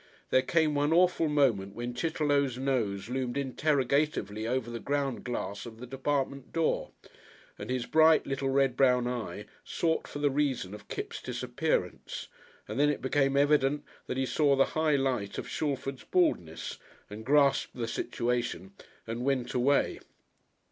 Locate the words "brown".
8.75-9.07